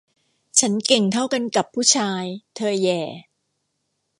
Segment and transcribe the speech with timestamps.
[0.59, 2.23] ฉันเก่งเท่ากันกับผู้ชาย
[2.55, 3.01] เธอแหย่